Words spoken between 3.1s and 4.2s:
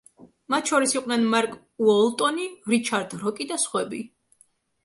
როკი და სხვები.